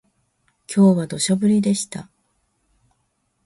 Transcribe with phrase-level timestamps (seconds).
[0.67, 2.09] 今日は土砂降りでした